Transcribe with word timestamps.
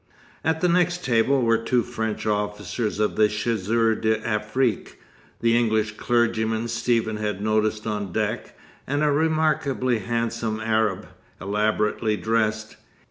At 0.43 0.61
the 0.61 0.67
next 0.67 1.05
table 1.05 1.43
were 1.43 1.59
two 1.59 1.83
French 1.83 2.25
officers 2.25 2.99
of 2.99 3.17
the 3.17 3.27
Chasseurs 3.27 4.01
d'Afrique, 4.01 4.99
the 5.41 5.55
English 5.55 5.91
clergyman 5.95 6.69
Stephen 6.69 7.17
had 7.17 7.39
noticed 7.39 7.85
on 7.85 8.11
deck, 8.11 8.57
and 8.87 9.03
a 9.03 9.11
remarkably 9.11 9.99
handsome 9.99 10.59
Arab, 10.59 11.05
elaborately 11.39 12.17
dressed. 12.17 12.77